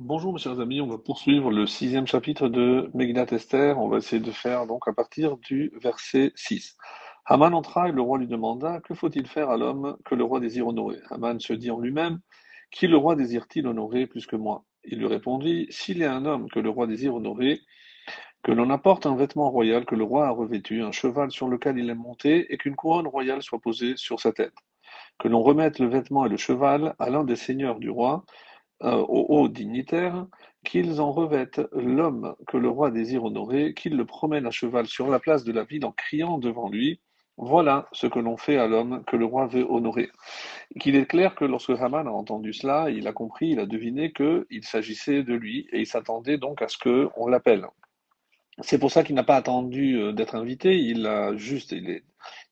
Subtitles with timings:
[0.00, 3.80] Bonjour mes chers amis, on va poursuivre le sixième chapitre de Megillat Esther.
[3.80, 6.76] On va essayer de faire donc à partir du verset 6.
[7.26, 10.38] Haman entra et le roi lui demanda Que faut-il faire à l'homme que le roi
[10.38, 11.00] désire honorer?
[11.10, 12.20] Haman se dit en lui-même
[12.70, 14.64] Qui le roi désire-t-il honorer plus que moi?
[14.84, 17.58] Il lui répondit S'il est un homme que le roi désire honorer,
[18.44, 21.76] que l'on apporte un vêtement royal que le roi a revêtu, un cheval sur lequel
[21.76, 24.54] il est monté, et qu'une couronne royale soit posée sur sa tête.
[25.18, 28.24] Que l'on remette le vêtement et le cheval à l'un des seigneurs du roi,
[28.80, 30.26] aux hauts dignitaires,
[30.64, 35.08] qu'ils en revêtent l'homme que le roi désire honorer, qu'ils le promènent à cheval sur
[35.08, 37.00] la place de la ville en criant devant lui
[37.36, 40.10] Voilà ce que l'on fait à l'homme que le roi veut honorer.
[40.80, 44.12] Qu'il est clair que lorsque Haman a entendu cela, il a compris, il a deviné
[44.12, 47.66] qu'il s'agissait de lui et il s'attendait donc à ce qu'on l'appelle.
[48.60, 52.04] C'est pour ça qu'il n'a pas attendu euh, d'être invité, il a juste, il est,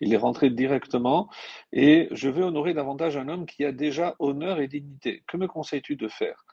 [0.00, 1.28] il est rentré directement.
[1.72, 5.22] Et je veux honorer davantage un homme qui a déjà honneur et dignité.
[5.26, 6.43] Que me conseilles-tu de faire?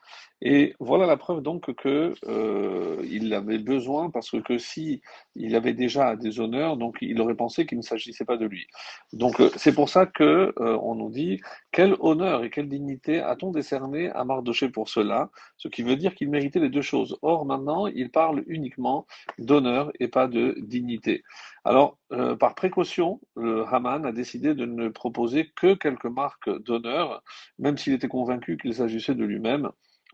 [0.41, 5.01] Et voilà la preuve donc que euh, il avait besoin parce que, si
[5.35, 8.65] il avait déjà des honneurs, donc il aurait pensé qu'il ne s'agissait pas de lui.
[9.13, 11.39] Donc euh, c'est pour ça que euh, on nous dit
[11.71, 16.15] quel honneur et quelle dignité a-t-on décerné à Mardoché pour cela, ce qui veut dire
[16.15, 17.17] qu'il méritait les deux choses.
[17.21, 19.05] Or maintenant il parle uniquement
[19.37, 21.23] d'honneur et pas de dignité.
[21.63, 21.97] Alors
[22.39, 27.23] par précaution, le Haman a décidé de ne proposer que quelques marques d'honneur,
[27.59, 29.71] même s'il était convaincu qu'il s'agissait de lui-même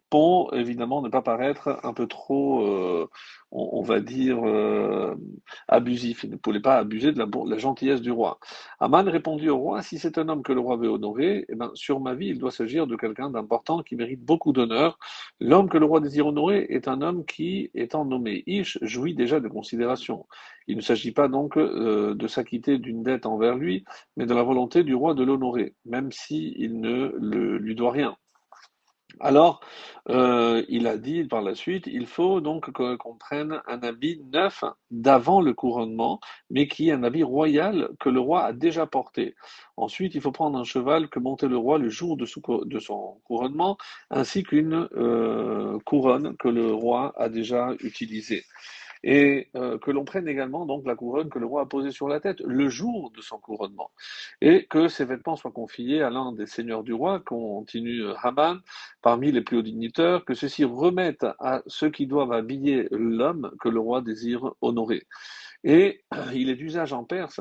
[0.10, 3.10] pour évidemment ne pas paraître un peu trop, euh,
[3.52, 5.16] on, va dire, euh,
[5.68, 6.24] abusif.
[6.24, 8.40] Il ne pouvait pas abuser de la, gentillesse du roi.
[8.80, 11.72] Aman répondit au roi, si c'est un homme que le roi veut honorer, eh ben,
[11.74, 14.98] sur ma vie, il doit s'agir de quelqu'un d'important qui mérite beaucoup d'honneur.
[15.40, 19.40] L'homme que le roi désire honorer est un homme qui, étant nommé Ish, jouit déjà
[19.40, 20.26] de considération.
[20.68, 24.44] Il ne s'agit pas donc euh, de s'acquitter d'une dette envers lui, mais de la
[24.44, 28.18] volonté du roi de l'honorer, même s'il ne lui doit rien.
[29.20, 29.62] Alors,
[30.10, 34.64] euh, il a dit par la suite, il faut donc qu'on prenne un habit neuf
[34.92, 39.36] d'avant le couronnement, mais qui est un habit royal que le roi a déjà porté.
[39.76, 43.78] Ensuite, il faut prendre un cheval que montait le roi le jour de, son couronnement,
[44.12, 48.44] ainsi qu'une euh, couronne que le roi a déjà utilisée
[49.08, 52.10] et euh, que l'on prenne également donc la couronne que le roi a posée sur
[52.10, 53.90] la tête le jour de son couronnement,
[54.42, 58.60] et que ces vêtements soient confiés à l'un des seigneurs du roi, continue euh, Haman,
[59.02, 63.70] parmi les plus hauts dignitaires, que ceux-ci remettent à ceux qui doivent habiller l'homme que
[63.70, 65.04] le roi désire honorer.
[65.64, 66.04] Et
[66.36, 67.40] il est d'usage en Perse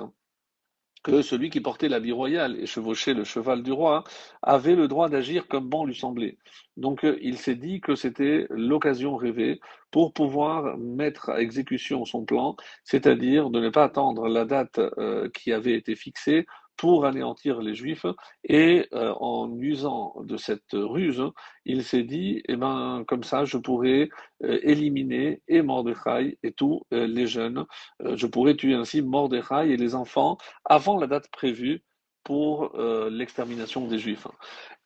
[1.07, 4.03] que celui qui portait l'habit royal et chevauchait le cheval du roi
[4.43, 6.37] avait le droit d'agir comme bon lui semblait.
[6.77, 9.61] Donc euh, il s'est dit que c'était l'occasion rêvée
[9.93, 15.31] pour pouvoir mettre à exécution son plan, c'est-à-dire de ne pas attendre la date euh,
[15.31, 16.45] qui avait été fixée
[16.77, 18.07] pour anéantir les Juifs.
[18.45, 21.23] Et euh, en usant de cette ruse,
[21.65, 24.09] il s'est dit, eh ben, comme ça, je pourrais
[24.45, 27.65] euh, éliminer et Mordechai et tous euh, les jeunes.
[28.01, 31.83] je pourrais tuer ainsi Mordechai et les enfants avant la date prévue
[32.25, 32.77] pour
[33.09, 34.27] l'extermination des Juifs.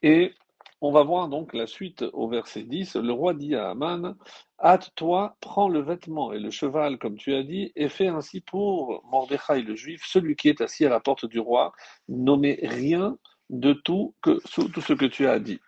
[0.02, 0.34] Et
[0.80, 2.96] on va voir donc la suite au verset 10.
[2.96, 4.16] Le roi dit à Aman,
[4.62, 9.02] Hâte-toi, prends le vêtement et le cheval, comme tu as dit, et fais ainsi pour
[9.10, 11.72] Mordechai le juif, celui qui est assis à la porte du roi,
[12.08, 13.16] nommez rien
[13.48, 15.60] de tout, ce que tu as dit.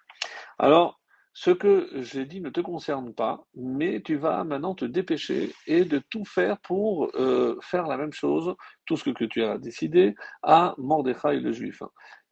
[0.58, 1.00] Alors,
[1.34, 5.86] ce que j'ai dit ne te concerne pas, mais tu vas maintenant te dépêcher et
[5.86, 10.14] de tout faire pour euh, faire la même chose, tout ce que tu as décidé,
[10.42, 11.82] à Mordechai le juif.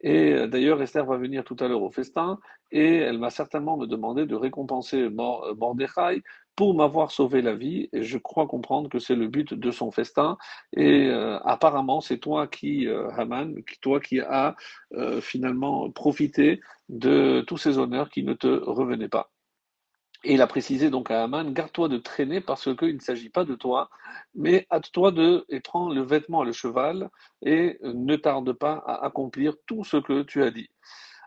[0.01, 2.39] Et euh, d'ailleurs, Esther va venir tout à l'heure au festin
[2.71, 6.21] et elle m'a certainement me demandé de récompenser Mordechai
[6.55, 7.89] pour m'avoir sauvé la vie.
[7.93, 10.37] Et je crois comprendre que c'est le but de son festin.
[10.75, 14.55] Et euh, apparemment, c'est toi qui, euh, Haman, toi qui as
[15.21, 16.59] finalement profité
[16.89, 19.31] de tous ces honneurs qui ne te revenaient pas.
[20.23, 23.43] Et il a précisé donc à Haman, garde-toi de traîner parce qu'il ne s'agit pas
[23.43, 23.89] de toi,
[24.35, 27.09] mais hâte-toi de et prends le vêtement, le cheval,
[27.41, 30.69] et ne tarde pas à accomplir tout ce que tu as dit.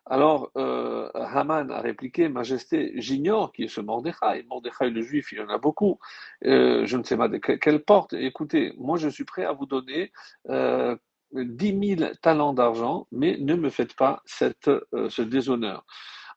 [0.06, 4.44] Alors, euh, Haman a répliqué, Majesté, j'ignore qui est ce Mordechai.
[4.48, 5.98] Mordechai le juif, il y en a beaucoup.
[6.44, 8.12] Euh, je ne sais pas de quelle porte.
[8.12, 10.12] Écoutez, moi je suis prêt à vous donner
[10.50, 10.94] euh,
[11.32, 15.84] 10 000 talents d'argent, mais ne me faites pas cette, euh, ce déshonneur.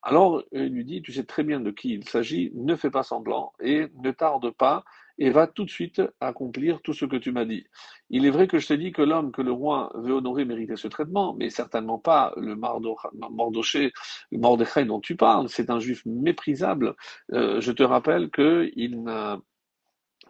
[0.04, 3.04] Alors il lui dit, tu sais très bien de qui il s'agit, ne fais pas
[3.04, 4.84] semblant et ne tarde pas
[5.20, 7.66] et va tout de suite accomplir tout ce que tu m'as dit.
[8.10, 10.76] Il est vrai que je t'ai dit que l'homme que le roi veut honorer méritait
[10.78, 13.92] ce traitement, mais certainement pas le Mardoché,
[14.32, 15.50] Mordechai dont tu parles.
[15.50, 16.96] C'est un juif méprisable.
[17.34, 19.40] Euh, je te rappelle qu'il n'a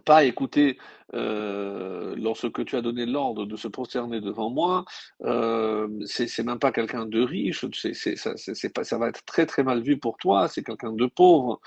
[0.05, 0.77] pas écouté
[1.13, 4.85] euh, lorsque tu as donné l'ordre de se prosterner devant moi,
[5.23, 9.81] euh, c'est même pas quelqu'un de riche, c'est ça, ça va être très très mal
[9.81, 11.59] vu pour toi, c'est quelqu'un de pauvre.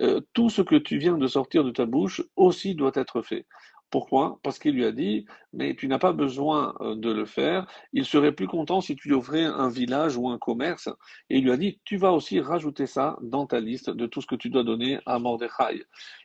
[0.00, 3.46] euh, tout ce que tu viens de sortir de ta bouche aussi doit être fait.
[3.90, 4.38] Pourquoi?
[4.42, 5.24] Parce qu'il lui a dit,
[5.54, 9.08] mais tu n'as pas besoin euh, de le faire, il serait plus content si tu
[9.08, 10.88] lui ouvrais un village ou un commerce.
[11.30, 14.20] Et il lui a dit, tu vas aussi rajouter ça dans ta liste de tout
[14.20, 15.84] ce que tu dois donner à Mordechai.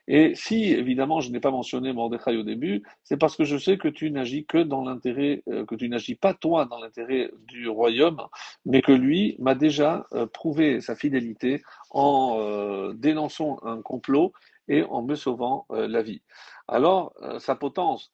[0.09, 3.77] Et si, évidemment, je n'ai pas mentionné Mordechai au début, c'est parce que je sais
[3.77, 7.69] que tu n'agis que dans l'intérêt, euh, que tu n'agis pas toi dans l'intérêt du
[7.69, 8.21] royaume,
[8.65, 11.61] mais que lui m'a déjà euh, prouvé sa fidélité
[11.91, 14.33] en dénonçant un complot
[14.67, 16.21] et en me sauvant la vie.
[16.67, 18.11] Alors, euh, sa potence,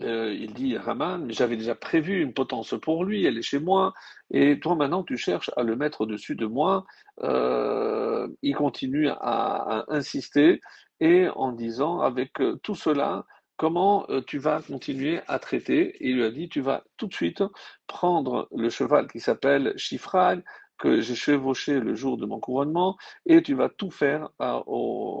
[0.00, 0.76] euh, il dit
[1.20, 3.92] mais j'avais déjà prévu une potence pour lui, elle est chez moi,
[4.30, 6.84] et toi maintenant tu cherches à le mettre au-dessus de moi.
[7.22, 10.60] Euh, il continue à, insister
[11.00, 12.32] et en disant avec
[12.62, 13.26] tout cela,
[13.56, 15.96] comment tu vas continuer à traiter?
[16.00, 17.42] Il lui a dit, tu vas tout de suite
[17.86, 20.42] prendre le cheval qui s'appelle Shifral,
[20.78, 22.96] que j'ai chevauché le jour de mon couronnement,
[23.26, 25.11] et tu vas tout faire au,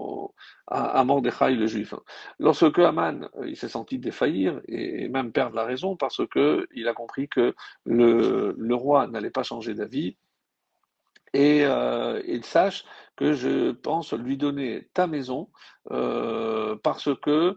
[0.66, 1.94] à, Mordechai le juif.
[2.38, 6.88] Lorsque Haman euh, il s'est senti défaillir et, même perdre la raison parce que il
[6.88, 7.54] a compris que
[7.84, 10.16] le, roi n'allait pas changer d'avis,
[11.34, 12.84] et euh, il sache
[13.16, 15.48] que je pense lui donner ta maison
[15.90, 17.56] euh, parce que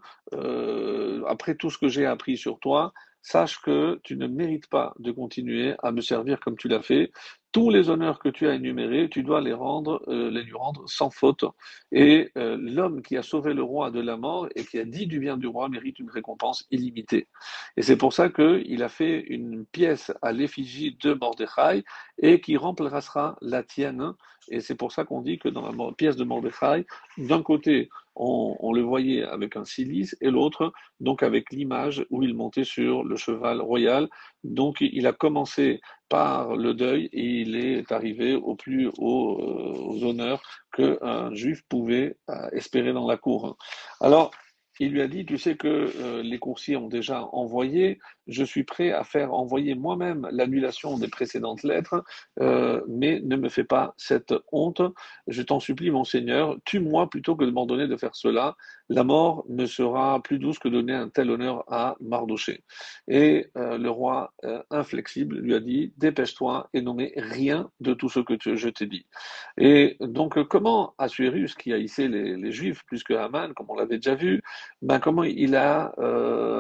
[1.28, 2.94] après tout ce que j'ai appris sur toi,
[3.26, 7.12] sache que tu ne mérites pas de continuer à me servir comme tu l'as fait.
[7.56, 10.84] Tous les honneurs que tu as énumérés, tu dois les rendre, euh, les lui rendre
[10.88, 11.46] sans faute.
[11.94, 15.08] Et euh, l'homme qui a sauvé le roi de la mort et qui a dit
[15.08, 17.30] du bien du roi mérite une récompense illimitée.
[17.78, 21.86] Et c'est pour ça qu'il a fait une pièce à l'effigie de Mordechai
[22.18, 24.12] et qui remplacera la tienne.
[24.50, 26.86] Et c'est pour ça qu'on dit que dans la pièce de Mordechai,
[27.18, 32.34] d'un côté, on, le voyait avec un silice et l'autre donc avec l'image où il
[32.34, 34.08] montait sur le cheval royal.
[34.44, 39.74] Donc il a commencé par le deuil et il est arrivé au plus haut euh,
[39.78, 40.42] aux honneurs
[40.74, 43.58] qu'un juif pouvait euh, espérer dans la cour.
[44.00, 44.32] Alors
[44.80, 48.64] il lui a dit, tu sais que euh, les coursiers ont déjà envoyé, je suis
[48.64, 52.04] prêt à faire envoyer moi-même l'annulation des précédentes lettres,
[52.42, 54.82] euh, mais ne me fais pas cette honte.
[55.28, 58.56] Je t'en supplie, mon Seigneur, tue-moi plutôt que de m'ordonner de faire cela.
[58.90, 62.64] La mort ne sera plus douce que donner un tel honneur à Mardoché.
[63.08, 64.34] Et euh, le roi,
[64.70, 69.06] inflexible, lui a dit, dépêche-toi et nommez rien de tout ce que je t'ai dit.
[69.58, 74.16] Et donc, comment Assuérus, qui hissé les, Juifs plus que Haman, comme on l'avait déjà
[74.16, 74.42] vu,
[74.82, 76.55] ben, comment il a euh,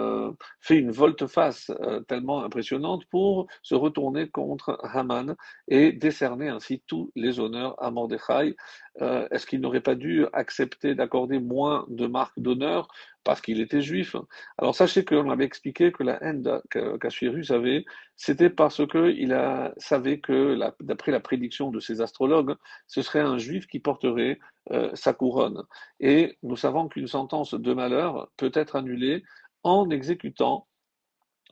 [0.65, 5.35] fait une volte-face euh, tellement impressionnante pour se retourner contre Haman
[5.67, 8.55] et décerner ainsi tous les honneurs à Mordechai.
[9.01, 12.87] Euh, est-ce qu'il n'aurait pas dû accepter d'accorder moins de marques d'honneur
[13.23, 14.15] parce qu'il était juif?
[14.57, 16.61] Alors sachez qu'on avait expliqué que la haine
[16.99, 17.85] qu'Assuérus avait,
[18.15, 19.37] c'était parce qu'il
[19.77, 22.55] savait que, d'après la prédiction de ces astrologues,
[22.87, 24.39] ce serait un juif qui porterait
[24.71, 25.61] euh, sa couronne.
[25.99, 29.23] Et nous savons qu'une sentence de malheur peut être annulée
[29.65, 30.67] en exécutant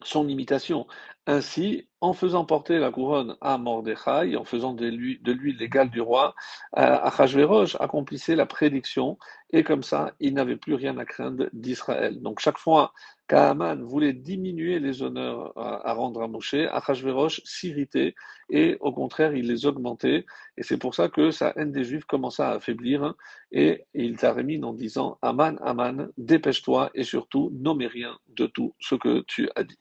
[0.03, 0.87] son imitation.
[1.27, 6.01] Ainsi, en faisant porter la couronne à Mordechai, en faisant de lui, de l'égal du
[6.01, 6.35] roi,
[6.73, 9.17] Achashverosh accomplissait la prédiction,
[9.53, 12.21] et comme ça, il n'avait plus rien à craindre d'Israël.
[12.21, 12.91] Donc chaque fois
[13.29, 18.15] qu'Aman voulait diminuer les honneurs à, rendre à Moshe, Achashverosh s'irritait,
[18.49, 20.25] et au contraire, il les augmentait,
[20.57, 23.13] et c'est pour ça que sa haine des Juifs commença à affaiblir,
[23.53, 28.95] et il termine en disant, Aman, Aman, dépêche-toi, et surtout, nommez rien de tout ce
[28.95, 29.79] que tu as dit.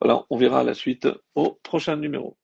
[0.00, 2.37] Voilà, on verra la suite au prochain numéro.